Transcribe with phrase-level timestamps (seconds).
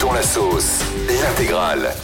[0.00, 1.94] Dans la sauce, l'intégrale.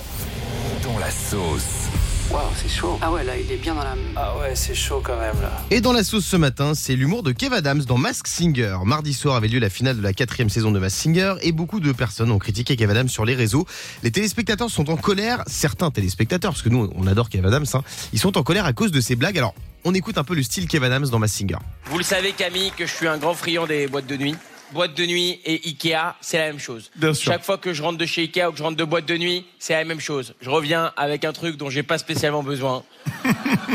[0.85, 1.89] Dans la sauce.
[2.31, 2.99] Waouh, c'est chaud.
[3.03, 3.97] Ah ouais, là, il est bien dans la.
[4.15, 5.51] Ah ouais, c'est chaud quand même là.
[5.73, 8.77] Et dans la sauce ce matin, c'est l'humour de Kev Adams dans Mask Singer.
[8.85, 11.81] Mardi soir avait lieu la finale de la quatrième saison de Mask Singer et beaucoup
[11.81, 13.67] de personnes ont critiqué Kev Adams sur les réseaux.
[14.05, 17.83] Les téléspectateurs sont en colère, certains téléspectateurs, parce que nous on adore Kev Adams, hein,
[18.13, 19.39] ils sont en colère à cause de ses blagues.
[19.39, 21.59] Alors on écoute un peu le style Kev Adams dans Mask Singer.
[21.87, 24.37] Vous le savez Camille que je suis un grand friand des boîtes de nuit.
[24.75, 26.91] Boîte de nuit et Ikea, c'est la même chose.
[26.97, 27.31] Bien sûr.
[27.31, 29.17] Chaque fois que je rentre de chez Ikea ou que je rentre de boîte de
[29.17, 30.35] nuit, c'est la même chose.
[30.41, 32.83] Je reviens avec un truc dont j'ai pas spécialement besoin.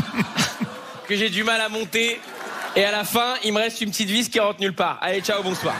[1.07, 2.19] que j'ai du mal à monter.
[2.75, 4.99] Et à la fin, il me reste une petite vis qui rentre nulle part.
[5.01, 5.75] Allez, ciao, bonsoir.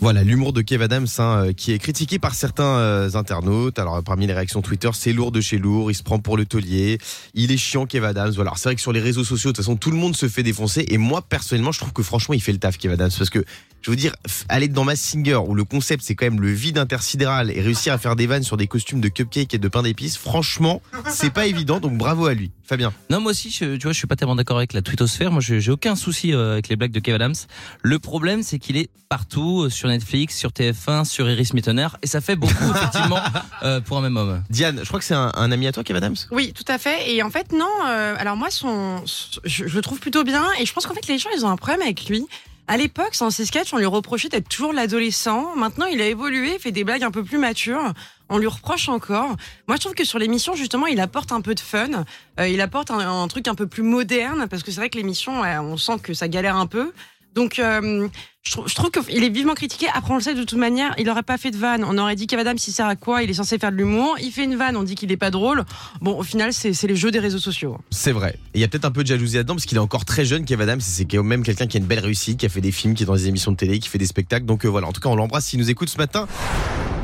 [0.00, 3.80] Voilà l'humour de Kev Adams hein, euh, qui est critiqué par certains euh, internautes.
[3.80, 6.46] Alors parmi les réactions Twitter, c'est lourd de chez lourd, il se prend pour le
[6.46, 6.98] taulier,
[7.34, 8.30] il est chiant Kev Adams.
[8.30, 10.14] Voilà, Alors, c'est vrai que sur les réseaux sociaux, de toute façon, tout le monde
[10.14, 10.84] se fait défoncer.
[10.88, 13.44] Et moi personnellement, je trouve que franchement, il fait le taf Kev Adams parce que
[13.82, 14.14] je veux dire,
[14.48, 17.92] aller dans Mass Singer où le concept c'est quand même le vide intersidéral et réussir
[17.92, 21.30] à faire des vannes sur des costumes de cupcake et de pain d'épices, franchement, c'est
[21.32, 21.78] pas évident.
[21.80, 22.92] Donc bravo à lui, Fabien.
[23.10, 25.30] Non, moi aussi, je, tu vois, je suis pas tellement d'accord avec la twittosphère.
[25.30, 27.34] Moi, je- j'ai aucun souci euh, avec les blagues de Kev Adams.
[27.82, 32.06] Le problème, c'est qu'il est partout, euh, sur Netflix, sur TF1, sur Iris Mittener, et
[32.06, 33.20] ça fait beaucoup, effectivement,
[33.62, 34.42] euh, pour un même homme.
[34.50, 36.16] Diane, je crois que c'est un, un ami à toi Kev Adams?
[36.30, 37.10] Oui, tout à fait.
[37.14, 37.66] Et en fait, non.
[37.86, 40.44] euh, alors moi, son, son- je, je le trouve plutôt bien.
[40.60, 42.26] Et je pense qu'en fait, les gens, ils ont un problème avec lui.
[42.70, 45.56] À l'époque, dans ses sketchs, on lui reprochait d'être toujours l'adolescent.
[45.56, 47.94] Maintenant, il a évolué, fait des blagues un peu plus matures.
[48.28, 49.36] On lui reproche encore.
[49.66, 52.04] Moi, je trouve que sur l'émission, justement, il apporte un peu de fun.
[52.38, 54.98] Euh, il apporte un, un truc un peu plus moderne, parce que c'est vrai que
[54.98, 56.92] l'émission, on sent que ça galère un peu.
[57.34, 58.08] Donc, euh,
[58.42, 59.86] je, trouve, qu'il est vivement critiqué.
[59.92, 61.84] Après, on le sait de toute manière, il aurait pas fait de vanne.
[61.84, 63.22] On aurait dit Kev Adams, il sert à quoi?
[63.22, 64.16] Il est censé faire de l'humour.
[64.20, 65.64] Il fait une vanne, on dit qu'il est pas drôle.
[66.00, 67.78] Bon, au final, c'est les jeux des réseaux sociaux.
[67.90, 68.36] C'est vrai.
[68.54, 70.44] Il y a peut-être un peu de jalousie là-dedans parce qu'il est encore très jeune,
[70.48, 72.94] et C'est quand même quelqu'un qui a une belle réussite, qui a fait des films,
[72.94, 74.46] qui est dans des émissions de télé, qui fait des spectacles.
[74.46, 76.26] Donc euh, voilà, en tout cas, on l'embrasse s'il nous écoute ce matin.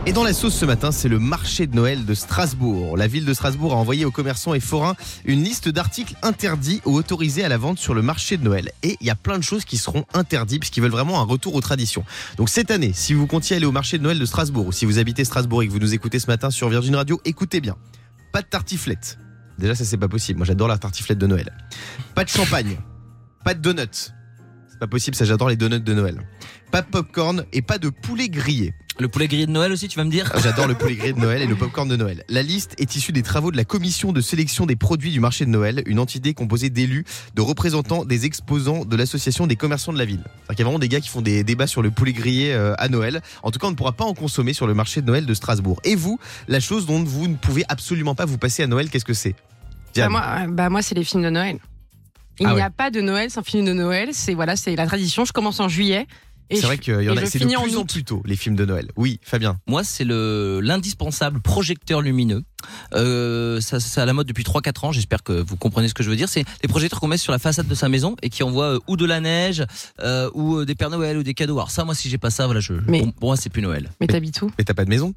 [0.07, 2.99] Et dans la sauce ce matin, c'est le marché de Noël de Strasbourg.
[2.99, 6.95] La ville de Strasbourg a envoyé aux commerçants et forains une liste d'articles interdits ou
[6.95, 8.71] autorisés à la vente sur le marché de Noël.
[8.83, 11.55] Et il y a plein de choses qui seront interdites puisqu'ils veulent vraiment un retour
[11.55, 12.05] aux traditions.
[12.37, 14.85] Donc cette année, si vous comptiez aller au marché de Noël de Strasbourg ou si
[14.85, 17.77] vous habitez Strasbourg et que vous nous écoutez ce matin sur Virgin Radio, écoutez bien.
[18.31, 19.19] Pas de tartiflette.
[19.59, 20.37] Déjà, ça c'est pas possible.
[20.37, 21.51] Moi, j'adore la tartiflette de Noël.
[22.15, 22.77] Pas de champagne.
[23.43, 24.13] Pas de donuts.
[24.69, 26.27] C'est pas possible, ça j'adore les donuts de Noël.
[26.71, 28.75] Pas de popcorn et pas de poulet grillé.
[29.01, 31.19] Le poulet grillé de Noël aussi, tu vas me dire J'adore le poulet grillé de
[31.19, 32.23] Noël et le popcorn de Noël.
[32.29, 35.45] La liste est issue des travaux de la commission de sélection des produits du marché
[35.45, 37.05] de Noël, une entité composée d'élus,
[37.35, 40.23] de représentants, des exposants de l'association des commerçants de la ville.
[40.51, 42.75] Qu'il y a vraiment des gars qui font des débats sur le poulet grillé euh,
[42.79, 43.21] à Noël.
[43.43, 45.35] En tout cas, on ne pourra pas en consommer sur le marché de Noël de
[45.35, 45.81] Strasbourg.
[45.83, 49.05] Et vous, la chose dont vous ne pouvez absolument pas vous passer à Noël, qu'est-ce
[49.05, 49.35] que c'est?
[49.97, 51.59] Bah, moi, bah, moi c'est les films de Noël.
[52.41, 52.63] Il Ah n'y ouais.
[52.63, 54.09] a pas de Noël sans film de Noël.
[54.13, 55.25] C'est voilà, c'est la tradition.
[55.25, 56.07] Je commence en juillet.
[56.51, 57.91] Et C'est vrai qu'il y en a, je c'est de finis en plus en août.
[57.93, 58.91] plus tôt, les films de Noël.
[58.97, 59.57] Oui, Fabien.
[59.67, 62.43] Moi, c'est le l'indispensable projecteur lumineux.
[62.95, 64.93] Euh, ça, c'est à la mode depuis 3-4 ans.
[64.93, 66.29] J'espère que vous comprenez ce que je veux dire.
[66.29, 68.79] C'est les projecteurs qu'on met sur la façade de sa maison et qui envoient euh,
[68.87, 69.65] ou de la neige
[70.03, 71.55] euh, ou euh, des Pères Noël ou des cadeaux.
[71.57, 73.63] Alors ça, moi, si j'ai pas ça, voilà, je, Mais- pour, pour moi, c'est plus
[73.63, 73.91] Noël.
[74.01, 74.51] Mais t'habites où?
[74.59, 75.15] Mais t'as pas de maison?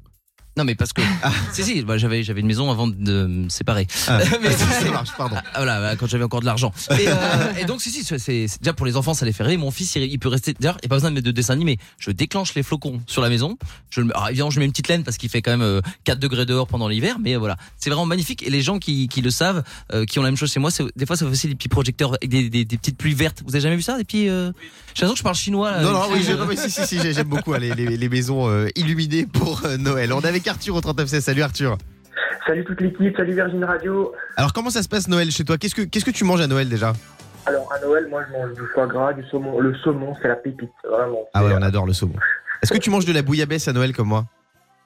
[0.58, 1.00] Non, mais parce que
[1.52, 3.86] si, si, bah, j'avais j'avais une maison avant de me séparer.
[4.08, 4.18] ah.
[4.42, 5.36] Mais- Ça marche, pardon.
[5.36, 6.72] Ah, voilà, bah, quand j'avais encore de l'argent.
[6.90, 7.12] Et, euh,
[7.60, 9.58] et donc, si, si, c'est, c'est- déjà pour les enfants, ça les fait rire.
[9.58, 10.54] Mon fils, il, il peut rester.
[10.58, 11.78] D'ailleurs, il n'y a pas besoin de mettre de dessin animé.
[11.98, 13.56] Je déclenche les flocons sur la maison.
[13.90, 16.18] Je, alors, évidemment, je mets une petite laine parce qu'il fait quand même euh, 4
[16.18, 17.16] degrés dehors pendant l'hiver.
[17.20, 18.42] Mais euh, voilà, c'est vraiment magnifique.
[18.42, 20.70] Et les gens qui, qui le savent, euh, qui ont la même chose chez moi,
[20.70, 23.14] c'est, des fois, ça fait aussi des petits projecteurs avec des, des, des petites pluies
[23.14, 23.42] vertes.
[23.46, 24.28] Vous avez jamais vu ça Des petits.
[24.28, 24.50] Euh...
[24.94, 25.70] J'ai l'impression que je parle chinois.
[25.70, 25.82] là.
[25.82, 28.08] Non, non, oui, non, mais si, si, si, j'ai- j'aime beaucoup hein, les, les- les
[28.08, 30.12] maisons euh, illuminées pour euh, Noël.
[30.12, 31.78] On est avec Arthur au 39 Salut Arthur.
[32.46, 34.12] Salut toute l'équipe, salut Virgin Radio.
[34.36, 35.58] Alors, comment ça se passe Noël chez toi?
[35.58, 36.92] Qu'est-ce que qu'est-ce que tu manges à Noël déjà?
[37.46, 39.58] Alors à Noël, moi je mange du foie gras, du saumon.
[39.60, 41.20] Le saumon, c'est la pépite, vraiment.
[41.34, 42.14] Ah ouais, on adore le saumon.
[42.62, 44.24] Est-ce que tu manges de la bouillabaisse à Noël comme moi?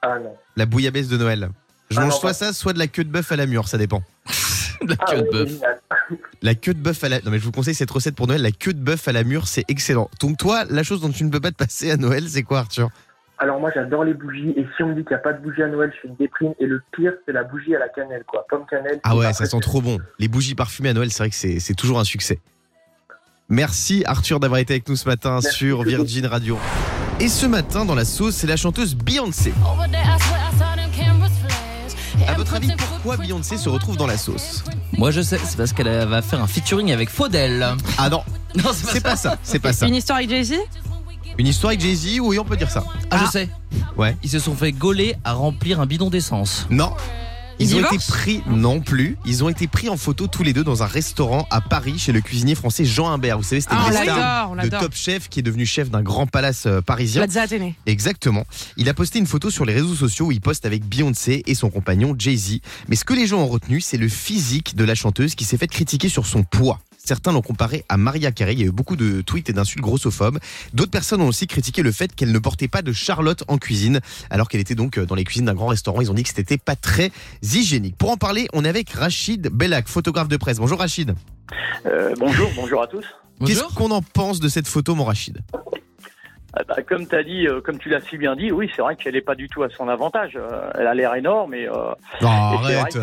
[0.01, 0.33] Ah non.
[0.57, 1.49] La bouillabaisse de Noël.
[1.89, 3.45] Je Ah mange non, soit pas- ça, soit de la queue de bœuf à la
[3.45, 4.01] mûre, ça dépend.
[4.85, 5.51] La Ah queue de ouais, bœuf.
[6.41, 7.21] La queue de bœuf à la.
[7.21, 8.41] Non, mais je vous conseille cette recette pour Noël.
[8.41, 10.09] La queue de bœuf à la mûre, c'est excellent.
[10.19, 12.59] Donc, toi, la chose dont tu ne peux pas te passer à Noël, c'est quoi,
[12.59, 12.89] Arthur?
[13.43, 15.43] Alors moi j'adore les bougies et si on me dit qu'il n'y a pas de
[15.43, 16.53] bougie à Noël, je suis une déprime.
[16.61, 18.45] Et le pire, c'est la bougie à la cannelle, quoi.
[18.49, 19.01] Pomme cannelle.
[19.03, 19.99] Ah ouais, ça sent trop bon.
[20.17, 22.39] Les bougies parfumées à Noël, c'est vrai que c'est c'est toujours un succès.
[23.49, 25.57] Merci Arthur d'avoir été avec nous ce matin Merci.
[25.57, 26.57] sur Virgin Radio.
[27.19, 29.53] Et ce matin, dans la sauce, c'est la chanteuse Beyoncé.
[32.25, 34.63] À votre avis, pourquoi Beyoncé se retrouve dans la sauce
[34.93, 37.65] Moi, je sais, c'est parce qu'elle va faire un featuring avec Faudel.
[37.97, 38.23] Ah non,
[38.55, 39.79] Non, c'est pas ça, c'est pas ça.
[39.81, 40.53] C'est une histoire avec Jay-Z?
[41.37, 42.83] Une histoire avec Jay-Z, oui, on peut dire ça.
[43.09, 43.31] Ah, je Ah.
[43.31, 43.49] sais.
[43.97, 44.15] Ouais.
[44.23, 46.67] Ils se sont fait gauler à remplir un bidon d'essence.
[46.69, 46.93] Non,
[47.59, 49.15] Ils ont été pris non plus.
[49.25, 52.11] Ils ont été pris en photo tous les deux dans un restaurant à Paris chez
[52.11, 53.37] le cuisinier français Jean Imbert.
[53.37, 54.79] Vous savez, c'était Ah, une on des stars l'adore, on de l'adore.
[54.81, 57.21] Top Chef qui est devenu chef d'un grand palace euh, parisien.
[57.23, 57.75] Plaza Athénée.
[57.85, 58.43] Exactement.
[58.75, 61.53] Il a posté une photo sur les réseaux sociaux où il poste avec Beyoncé et
[61.55, 62.59] son compagnon Jay-Z.
[62.89, 65.57] Mais ce que les gens ont retenu, c'est le physique de la chanteuse qui s'est
[65.57, 66.79] fait critiquer sur son poids.
[67.05, 68.53] Certains l'ont comparé à Maria Carey.
[68.53, 70.39] Il y a eu beaucoup de tweets et d'insultes grossophobes.
[70.73, 73.99] D'autres personnes ont aussi critiqué le fait qu'elle ne portait pas de Charlotte en cuisine,
[74.29, 75.99] alors qu'elle était donc euh, dans les cuisines d'un grand restaurant.
[75.99, 77.11] Ils ont dit que c'était pas très
[77.41, 77.97] hygiénique.
[77.97, 80.59] Pour en parler, on est avec Rachid Bellac, photographe de presse.
[80.59, 81.13] Bonjour Rachid.
[81.85, 83.05] Euh, bonjour, bonjour à tous.
[83.45, 85.39] Qu'est-ce qu'on en pense de cette photo, mon Rachid?
[86.55, 88.81] Ah bah, comme tu as dit, euh, comme tu l'as si bien dit, oui, c'est
[88.81, 90.33] vrai qu'elle n'est pas du tout à son avantage.
[90.37, 91.91] Euh, elle a l'air énorme et, euh,
[92.21, 92.93] Non, et vrai arrête.
[92.93, 92.99] que,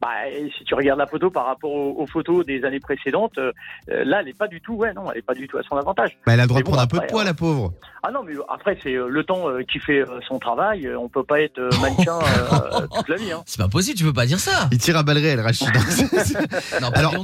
[0.00, 0.08] bah,
[0.56, 3.52] si tu regardes la photo par rapport aux, aux photos des années précédentes, euh,
[3.90, 5.62] euh, là, elle n'est pas du tout, ouais, non, elle est pas du tout à
[5.62, 6.16] son avantage.
[6.26, 7.72] Bah, elle a le droit de bon, prendre un peu de poids, euh, la pauvre.
[8.02, 10.86] Ah non, mais après, c'est euh, le temps euh, qui fait euh, son travail.
[10.86, 13.32] Euh, On peut pas être euh, mannequin euh, toute la vie.
[13.32, 13.42] Hein.
[13.46, 14.68] C'est pas possible, tu peux pas dire ça.
[14.70, 15.68] Il tire à balles réelles, Rachid.
[16.80, 17.14] Non, Alors,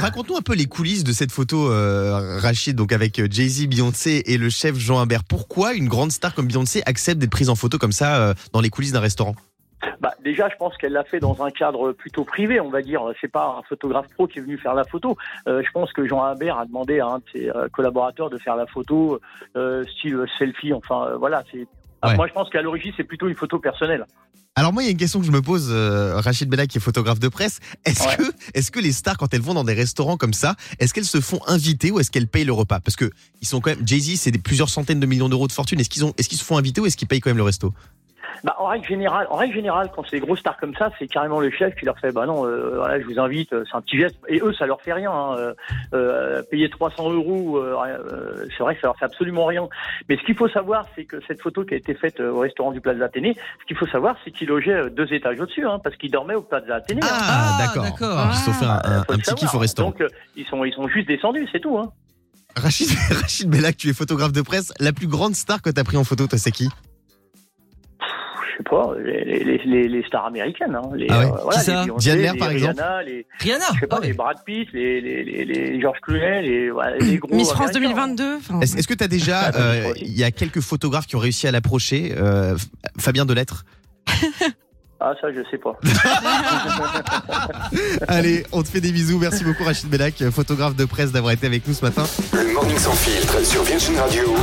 [0.00, 4.22] raconte-nous un peu les coulisses de cette photo, euh, Rachid, donc avec euh, Jay-Z, Beyoncé
[4.26, 5.24] et le chef Jean Imbert.
[5.24, 8.60] Pourquoi une grande star comme Beyoncé accepte d'être prise en photo comme ça euh, dans
[8.60, 9.34] les coulisses d'un restaurant?
[10.00, 13.02] Bah, déjà, je pense qu'elle l'a fait dans un cadre plutôt privé, on va dire.
[13.20, 15.16] C'est pas un photographe pro qui est venu faire la photo.
[15.48, 18.38] Euh, je pense que Jean Habert a demandé à un de ses euh, collaborateurs de
[18.38, 19.20] faire la photo,
[19.56, 20.72] euh, style selfie.
[20.72, 21.42] Enfin, voilà.
[21.50, 21.66] C'est.
[22.04, 22.14] Ouais.
[22.14, 24.04] Moi, je pense qu'à l'origine, c'est plutôt une photo personnelle.
[24.54, 26.78] Alors moi, il y a une question que je me pose, euh, Rachid Bella, qui
[26.78, 27.60] est photographe de presse.
[27.84, 28.16] Est-ce Ouais.
[28.16, 28.22] que,
[28.54, 31.20] est-ce que les stars, quand elles vont dans des restaurants comme ça, est-ce qu'elles se
[31.20, 32.80] font inviter ou est-ce qu'elles payent le repas?
[32.80, 33.08] Parce que
[33.40, 35.78] ils sont quand même, Jay-Z, c'est des plusieurs centaines de millions d'euros de fortune.
[35.78, 37.44] Est-ce qu'ils ont, est-ce qu'ils se font inviter ou est-ce qu'ils payent quand même le
[37.44, 37.72] resto?
[38.44, 41.06] Bah, en règle générale, en règle générale, quand c'est des grosses stars comme ça, c'est
[41.08, 43.76] carrément le chef qui leur fait, bah non, euh, voilà, je vous invite, euh, c'est
[43.76, 44.16] un petit geste.
[44.28, 45.10] Et eux, ça leur fait rien.
[45.12, 45.36] hein.
[45.38, 45.54] Euh,
[45.94, 49.66] euh, payer 300 euros, euh, euh, c'est vrai que ça leur fait absolument rien.
[50.08, 52.72] Mais ce qu'il faut savoir, c'est que cette photo qui a été faite au restaurant
[52.72, 55.78] du Plaza Athénée, ce qu'il faut savoir, c'est qu'ils logeaient euh, deux étages au-dessus, hein,
[55.82, 57.00] parce qu'ils dormaient au Plaza Athénée.
[57.02, 57.08] hein.
[57.10, 57.84] Ah, Ah, d'accord.
[57.84, 58.26] d'accord.
[58.30, 59.90] Ils se sont fait un, petit kiff au restaurant.
[59.90, 61.78] Donc, euh, ils sont, ils sont juste descendus, c'est tout.
[61.78, 61.90] Hein.
[62.56, 64.72] Rachid, Rachid Bella, tu es photographe de presse.
[64.80, 66.68] La plus grande star que t'as pris en photo, toi, c'est qui?
[68.58, 70.74] Sais pas, les, les, les, les stars américaines.
[70.74, 73.26] Hein, les, Ah ouais voilà, Qui ça les Beyoncé, Diane Lair, par exemple Rihanna, les,
[73.38, 73.64] Rihanna.
[73.74, 74.06] je sais pas, Ah ouais.
[74.08, 77.34] les Brad Pitt, les, les, les, les George Clooney, les, voilà, les gros.
[77.34, 78.14] Miss France américains, hein.
[78.14, 78.36] 2022.
[78.36, 80.60] enfin, Est-ce est-ce que tu as déjà, Ah, bah, je euh, il y a quelques
[80.60, 82.56] photographes qui ont réussi à l'approcher, euh,
[82.98, 83.64] Fabien Delettre?
[85.00, 85.78] Ah, ça, je sais pas.
[88.08, 89.16] Allez, on te fait des bisous.
[89.20, 92.02] Merci beaucoup Rachid Bellac, photographe de presse, d'avoir été avec nous ce matin.
[92.32, 94.34] Le Morning Sans Filtre sur Virgin Radio.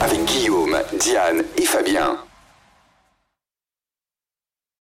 [0.00, 2.16] Avec Guillaume, Diane et Fabien.